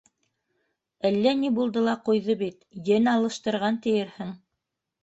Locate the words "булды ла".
1.59-1.95